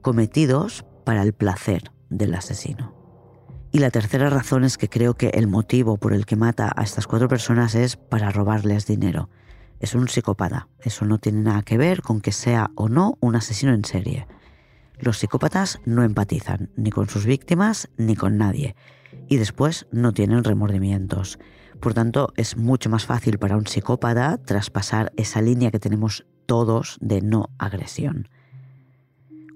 [0.00, 2.94] cometidos para el placer del asesino.
[3.70, 6.82] Y la tercera razón es que creo que el motivo por el que mata a
[6.82, 9.28] estas cuatro personas es para robarles dinero.
[9.80, 10.68] Es un psicópata.
[10.80, 14.26] Eso no tiene nada que ver con que sea o no un asesino en serie.
[14.98, 18.76] Los psicópatas no empatizan ni con sus víctimas ni con nadie.
[19.28, 21.38] Y después no tienen remordimientos.
[21.80, 26.96] Por tanto, es mucho más fácil para un psicópata traspasar esa línea que tenemos todos
[27.00, 28.28] de no agresión.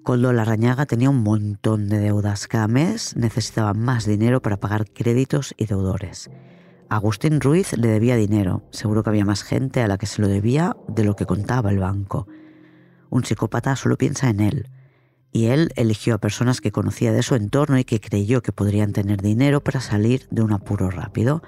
[0.03, 2.47] Coldo Larrañaga tenía un montón de deudas.
[2.47, 6.30] Cada mes necesitaba más dinero para pagar créditos y deudores.
[6.88, 8.64] Agustín Ruiz le debía dinero.
[8.70, 11.70] Seguro que había más gente a la que se lo debía de lo que contaba
[11.70, 12.26] el banco.
[13.11, 14.68] Un psicópata solo piensa en él.
[15.33, 18.93] Y él eligió a personas que conocía de su entorno y que creyó que podrían
[18.93, 21.43] tener dinero para salir de un apuro rápido.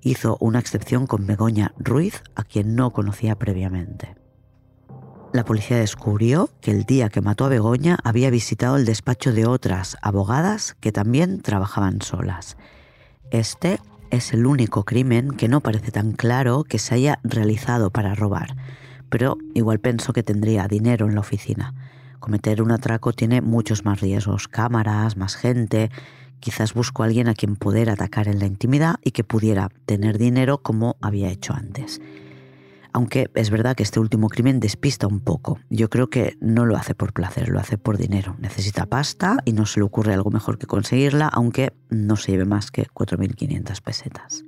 [0.00, 4.16] Hizo una excepción con Begoña Ruiz, a quien no conocía previamente.
[5.32, 9.46] La policía descubrió que el día que mató a Begoña había visitado el despacho de
[9.46, 12.56] otras abogadas que también trabajaban solas.
[13.30, 13.80] Este
[14.10, 18.56] es el único crimen que no parece tan claro que se haya realizado para robar,
[19.10, 21.74] pero igual pienso que tendría dinero en la oficina.
[22.26, 25.92] Cometer un atraco tiene muchos más riesgos, cámaras, más gente.
[26.40, 30.18] Quizás busco a alguien a quien poder atacar en la intimidad y que pudiera tener
[30.18, 32.00] dinero como había hecho antes.
[32.92, 35.60] Aunque es verdad que este último crimen despista un poco.
[35.70, 38.34] Yo creo que no lo hace por placer, lo hace por dinero.
[38.40, 42.44] Necesita pasta y no se le ocurre algo mejor que conseguirla, aunque no se lleve
[42.44, 44.44] más que 4.500 pesetas.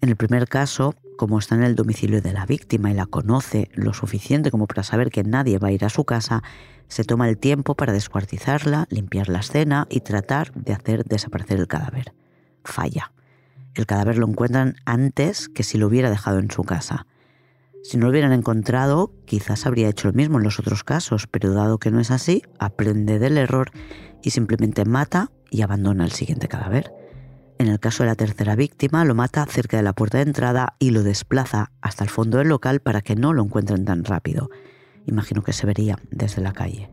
[0.00, 3.70] En el primer caso, como está en el domicilio de la víctima y la conoce
[3.74, 6.42] lo suficiente como para saber que nadie va a ir a su casa,
[6.88, 11.68] se toma el tiempo para descuartizarla, limpiar la escena y tratar de hacer desaparecer el
[11.68, 12.14] cadáver.
[12.64, 13.12] Falla.
[13.74, 17.06] El cadáver lo encuentran antes que si lo hubiera dejado en su casa.
[17.82, 21.52] Si no lo hubieran encontrado, quizás habría hecho lo mismo en los otros casos, pero
[21.52, 23.70] dado que no es así, aprende del error
[24.22, 26.92] y simplemente mata y abandona el siguiente cadáver.
[27.58, 30.74] En el caso de la tercera víctima, lo mata cerca de la puerta de entrada
[30.80, 34.50] y lo desplaza hasta el fondo del local para que no lo encuentren tan rápido.
[35.06, 36.90] Imagino que se vería desde la calle.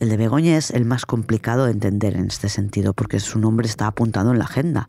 [0.00, 3.66] El de Begoña es el más complicado de entender en este sentido porque su nombre
[3.66, 4.88] está apuntado en la agenda.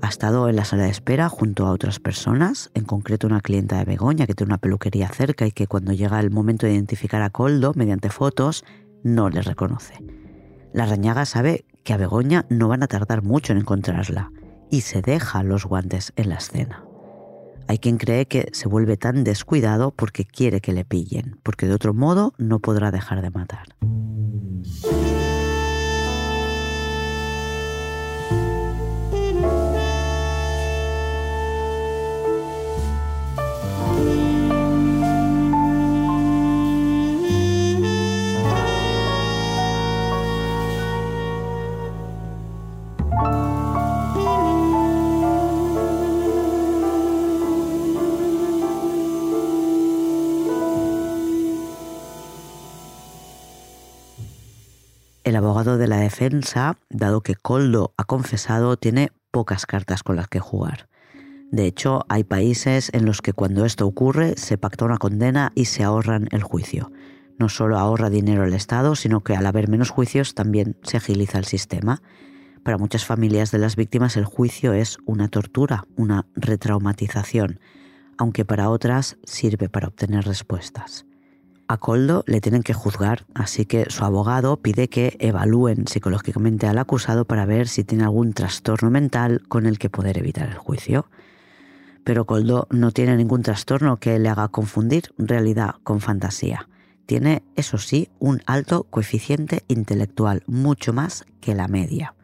[0.00, 3.78] Ha estado en la sala de espera junto a otras personas, en concreto una clienta
[3.78, 7.22] de Begoña que tiene una peluquería cerca y que cuando llega el momento de identificar
[7.22, 8.64] a Coldo mediante fotos,
[9.04, 9.94] no le reconoce.
[10.72, 14.32] La rañaga sabe que a Begoña no van a tardar mucho en encontrarla
[14.70, 16.84] y se deja los guantes en la escena.
[17.68, 21.74] Hay quien cree que se vuelve tan descuidado porque quiere que le pillen, porque de
[21.74, 23.66] otro modo no podrá dejar de matar.
[55.28, 60.26] El abogado de la defensa, dado que Coldo ha confesado, tiene pocas cartas con las
[60.26, 60.88] que jugar.
[61.52, 65.66] De hecho, hay países en los que cuando esto ocurre se pacta una condena y
[65.66, 66.90] se ahorran el juicio.
[67.38, 71.36] No solo ahorra dinero el Estado, sino que al haber menos juicios también se agiliza
[71.36, 72.00] el sistema.
[72.62, 77.60] Para muchas familias de las víctimas el juicio es una tortura, una retraumatización,
[78.16, 81.04] aunque para otras sirve para obtener respuestas.
[81.70, 86.78] A Coldo le tienen que juzgar, así que su abogado pide que evalúen psicológicamente al
[86.78, 91.10] acusado para ver si tiene algún trastorno mental con el que poder evitar el juicio.
[92.04, 96.70] Pero Coldo no tiene ningún trastorno que le haga confundir realidad con fantasía.
[97.04, 102.14] Tiene, eso sí, un alto coeficiente intelectual, mucho más que la media.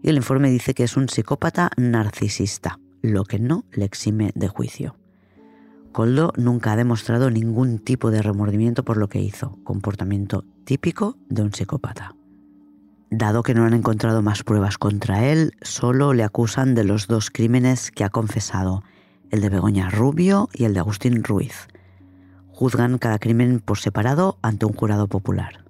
[0.00, 4.46] Y el informe dice que es un psicópata narcisista, lo que no le exime de
[4.46, 4.94] juicio.
[5.96, 11.40] Coldo nunca ha demostrado ningún tipo de remordimiento por lo que hizo, comportamiento típico de
[11.40, 12.14] un psicópata.
[13.08, 17.30] Dado que no han encontrado más pruebas contra él, solo le acusan de los dos
[17.30, 18.82] crímenes que ha confesado,
[19.30, 21.66] el de Begoña Rubio y el de Agustín Ruiz.
[22.48, 25.64] Juzgan cada crimen por separado ante un jurado popular.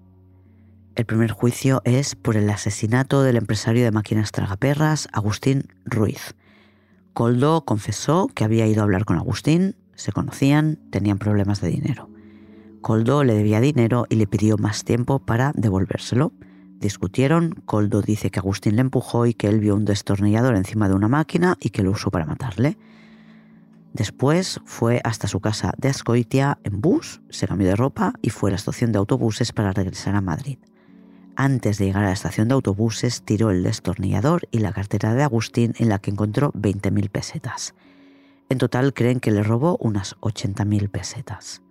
[0.96, 6.34] El primer juicio es por el asesinato del empresario de máquinas tragaperras, Agustín Ruiz.
[7.12, 12.08] Coldo confesó que había ido a hablar con Agustín, se conocían, tenían problemas de dinero.
[12.80, 16.32] Coldo le debía dinero y le pidió más tiempo para devolvérselo.
[16.78, 20.94] Discutieron, Coldo dice que Agustín le empujó y que él vio un destornillador encima de
[20.94, 22.78] una máquina y que lo usó para matarle.
[23.92, 28.50] Después fue hasta su casa de Ascoitia en bus, se cambió de ropa y fue
[28.50, 30.58] a la estación de autobuses para regresar a Madrid.
[31.34, 35.22] antes de llegar a la estación de autobuses, tiró el destornillador y la cartera de
[35.22, 37.74] Agustín en la que encontró 20.000 pesetas.
[38.48, 41.62] En total creen que le robó unas 80.000 pesetas.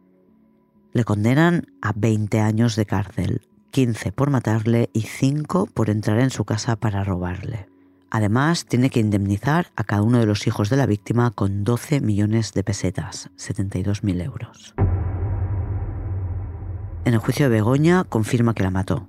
[0.94, 6.30] Le condenan a 20 años de cárcel, 15 por matarle y 5 por entrar en
[6.30, 7.68] su casa para robarle.
[8.12, 12.02] Además, tiene que indemnizar a cada uno de los hijos de la víctima con 12
[12.02, 14.74] millones de pesetas, 72.000 euros.
[17.04, 19.08] En el juicio de Begoña confirma que la mató,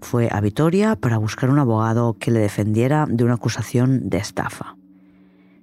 [0.00, 4.75] fue a Vitoria para buscar un abogado que le defendiera de una acusación de estafa.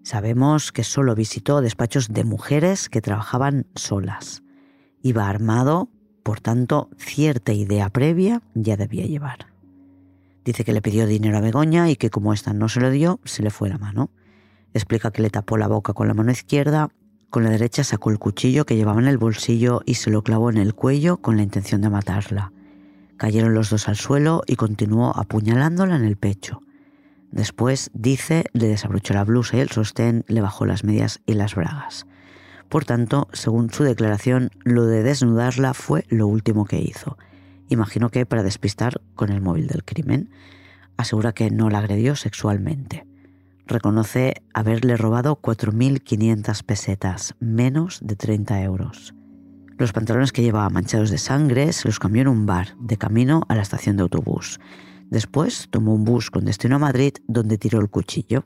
[0.04, 4.44] Sabemos que solo visitó despachos de mujeres que trabajaban solas.
[5.02, 5.90] Iba armado,
[6.24, 9.48] por tanto, cierta idea previa ya debía llevar.
[10.44, 13.22] Dice que le pidió dinero a Begoña y que como ésta no se lo dio,
[13.24, 14.10] se le fue la mano.
[14.74, 16.90] Explica que le tapó la boca con la mano izquierda,
[17.30, 20.50] con la derecha sacó el cuchillo que llevaba en el bolsillo y se lo clavó
[20.50, 22.52] en el cuello con la intención de matarla.
[23.16, 26.62] Cayeron los dos al suelo y continuó apuñalándola en el pecho.
[27.34, 31.56] Después, dice, le desabrochó la blusa y el sostén, le bajó las medias y las
[31.56, 32.06] bragas.
[32.70, 37.18] Por tanto, según su declaración, lo de desnudarla fue lo último que hizo.
[37.70, 40.30] Imagino que para despistar con el móvil del crimen.
[40.96, 43.08] Asegura que no la agredió sexualmente.
[43.66, 49.16] Reconoce haberle robado 4.500 pesetas, menos de 30 euros.
[49.80, 53.42] Los pantalones que llevaba manchados de sangre se los cambió en un bar, de camino
[53.50, 54.60] a la estación de autobús.
[55.10, 58.46] Después tomó un bus con destino a Madrid, donde tiró el cuchillo.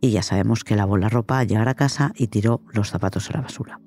[0.00, 3.30] Y ya sabemos que lavó la ropa al llegar a casa y tiró los zapatos
[3.30, 3.80] a la basura.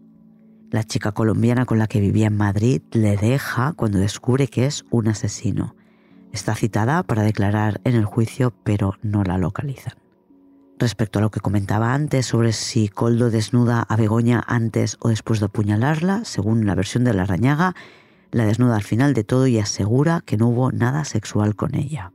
[0.72, 4.86] La chica colombiana con la que vivía en Madrid le deja cuando descubre que es
[4.90, 5.76] un asesino.
[6.32, 9.96] Está citada para declarar en el juicio, pero no la localizan.
[10.80, 15.40] Respecto a lo que comentaba antes sobre si Coldo desnuda a Begoña antes o después
[15.40, 17.76] de apuñalarla, según la versión de la arañaga,
[18.32, 22.14] la desnuda al final de todo y asegura que no hubo nada sexual con ella.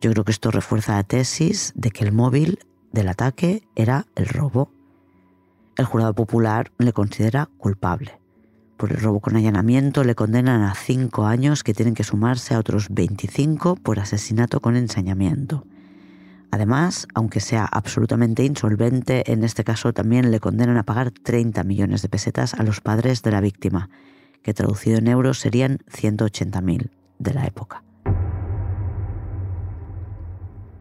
[0.00, 2.58] Yo creo que esto refuerza la tesis de que el móvil
[2.92, 4.72] del ataque era el robo.
[5.76, 8.18] El jurado popular le considera culpable.
[8.76, 12.58] Por el robo con allanamiento le condenan a cinco años que tienen que sumarse a
[12.58, 15.66] otros 25 por asesinato con ensañamiento.
[16.50, 22.02] Además, aunque sea absolutamente insolvente, en este caso también le condenan a pagar 30 millones
[22.02, 23.90] de pesetas a los padres de la víctima,
[24.42, 27.84] que traducido en euros serían 180.000 de la época.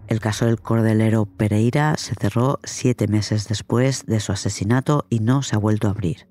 [0.10, 5.44] El caso del cordelero Pereira se cerró siete meses después de su asesinato y no
[5.44, 6.28] se ha vuelto a abrir.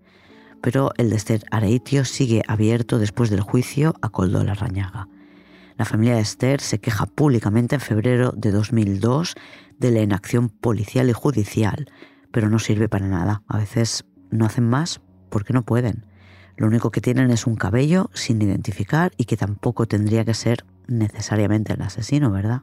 [0.61, 5.07] Pero el de Esther Areitio sigue abierto después del juicio a Coldo Larrañaga.
[5.77, 9.37] La familia de Esther se queja públicamente en febrero de 2002
[9.79, 11.87] de la inacción policial y judicial,
[12.33, 13.43] pero no sirve para nada.
[13.47, 15.01] A veces no hacen más
[15.31, 16.08] porque no pueden.
[16.59, 20.67] Lo único que tienen es un cabello sin identificar y que tampoco tendría que ser
[20.89, 22.63] necesariamente el asesino, ¿verdad?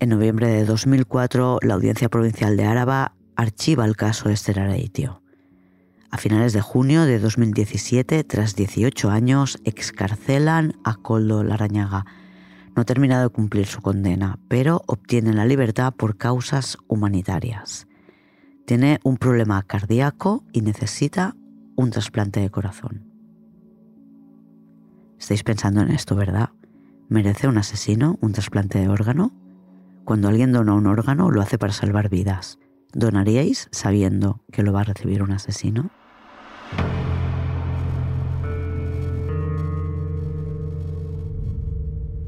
[0.00, 5.22] En noviembre de 2004, la Audiencia Provincial de Áraba archiva el caso de Esther Areitio.
[6.10, 12.04] A finales de junio de 2017, tras 18 años, excarcelan a Coldo Larañaga,
[12.74, 17.86] no ha terminado de cumplir su condena, pero obtiene la libertad por causas humanitarias.
[18.66, 21.34] Tiene un problema cardíaco y necesita
[21.76, 23.05] un trasplante de corazón.
[25.18, 26.50] Estáis pensando en esto, ¿verdad?
[27.08, 29.32] ¿Merece un asesino un trasplante de órgano?
[30.04, 32.58] Cuando alguien dona un órgano lo hace para salvar vidas.
[32.92, 35.90] ¿Donaríais sabiendo que lo va a recibir un asesino?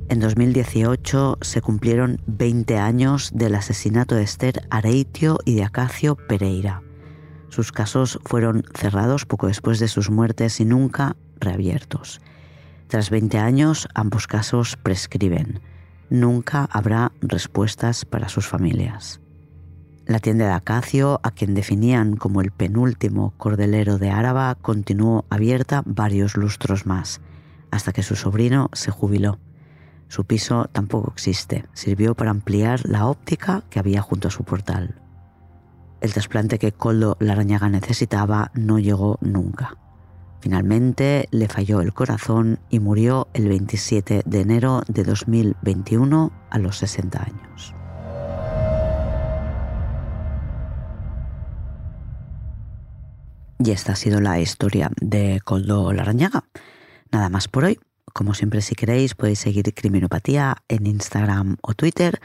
[0.09, 6.82] En 2018 se cumplieron 20 años del asesinato de Esther Areitio y de Acacio Pereira.
[7.51, 12.20] Sus casos fueron cerrados poco después de sus muertes y nunca reabiertos.
[12.89, 15.61] Tras 20 años, ambos casos prescriben.
[16.09, 19.20] Nunca habrá respuestas para sus familias.
[20.07, 25.82] La tienda de Acacio, a quien definían como el penúltimo cordelero de Áraba, continuó abierta
[25.84, 27.20] varios lustros más,
[27.70, 29.39] hasta que su sobrino se jubiló.
[30.09, 35.03] Su piso tampoco existe, sirvió para ampliar la óptica que había junto a su portal.
[36.01, 39.76] El trasplante que Coldo Larañaga necesitaba no llegó nunca.
[40.41, 46.78] Finalmente le falló el corazón y murió el 27 de enero de 2021 a los
[46.78, 47.74] 60 años.
[53.59, 56.45] Y esta ha sido la historia de Coldo Larañaga.
[57.11, 57.78] Nada más por hoy.
[58.14, 62.20] Como siempre, si queréis, podéis seguir Criminopatía en Instagram o Twitter.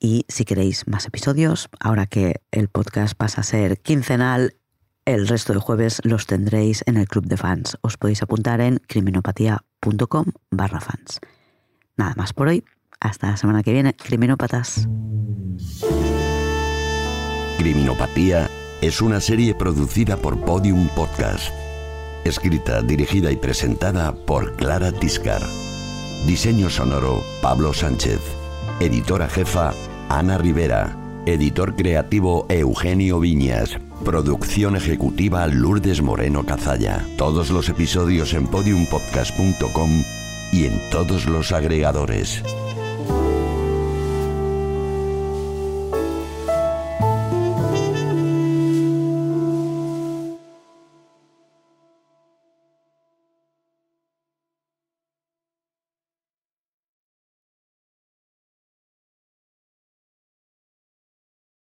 [0.00, 4.56] Y si queréis más episodios, ahora que el podcast pasa a ser quincenal,
[5.04, 7.76] el resto de jueves los tendréis en el club de fans.
[7.82, 11.20] Os podéis apuntar en criminopatía.com barra fans.
[11.96, 12.64] Nada más por hoy.
[13.00, 14.88] Hasta la semana que viene, criminópatas.
[17.58, 18.48] Criminopatía
[18.80, 21.52] es una serie producida por Podium Podcast.
[22.24, 25.42] Escrita, dirigida y presentada por Clara Tiscar.
[26.26, 28.20] Diseño sonoro, Pablo Sánchez.
[28.80, 29.72] Editora jefa,
[30.08, 30.96] Ana Rivera.
[31.26, 33.78] Editor creativo, Eugenio Viñas.
[34.02, 37.04] Producción ejecutiva, Lourdes Moreno Cazalla.
[37.16, 40.02] Todos los episodios en podiumpodcast.com
[40.52, 42.42] y en todos los agregadores.